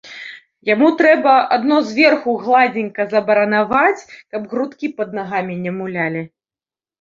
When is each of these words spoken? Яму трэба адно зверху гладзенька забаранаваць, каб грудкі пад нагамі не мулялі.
Яму 0.67 0.87
трэба 1.01 1.33
адно 1.57 1.77
зверху 1.89 2.33
гладзенька 2.45 3.05
забаранаваць, 3.13 4.01
каб 4.31 4.49
грудкі 4.55 4.87
пад 5.03 5.09
нагамі 5.19 5.55
не 5.69 5.77
мулялі. 5.79 6.25